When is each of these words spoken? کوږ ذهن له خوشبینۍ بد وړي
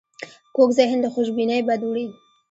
کوږ 0.55 0.69
ذهن 0.79 0.97
له 1.03 1.09
خوشبینۍ 1.13 1.61
بد 1.67 1.81
وړي 1.85 2.05